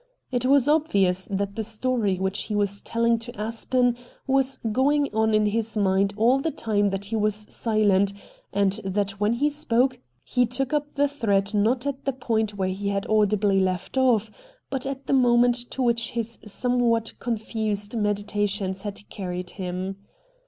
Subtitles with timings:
[0.31, 5.35] It was obvious that the story which he was telling to Aspen was going on
[5.35, 8.11] in his mind all the time that he was silent,
[8.51, 12.69] and that when he spoke he took up the thread not at the point where
[12.69, 14.31] he had audibly left oJS",
[14.71, 19.97] but at the moment to which his somewhat confused meditations had carried him.